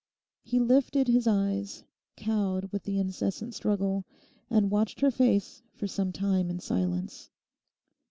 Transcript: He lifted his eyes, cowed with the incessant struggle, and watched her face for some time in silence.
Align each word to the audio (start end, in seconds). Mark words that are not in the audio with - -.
He 0.41 0.59
lifted 0.59 1.07
his 1.07 1.27
eyes, 1.27 1.83
cowed 2.17 2.71
with 2.71 2.85
the 2.85 2.97
incessant 2.97 3.53
struggle, 3.53 4.03
and 4.49 4.71
watched 4.71 5.01
her 5.01 5.11
face 5.11 5.61
for 5.75 5.85
some 5.85 6.11
time 6.11 6.49
in 6.49 6.57
silence. 6.59 7.29